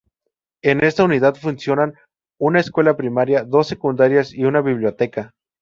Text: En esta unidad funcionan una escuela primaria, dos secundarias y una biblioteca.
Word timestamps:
En 0.63 0.83
esta 0.83 1.03
unidad 1.03 1.35
funcionan 1.35 1.93
una 2.39 2.59
escuela 2.59 2.97
primaria, 2.97 3.43
dos 3.43 3.67
secundarias 3.67 4.33
y 4.33 4.45
una 4.45 4.61
biblioteca. 4.61 5.35